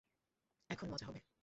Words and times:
এখন 0.69 0.87
মজা 0.89 1.05
হবে। 1.07 1.19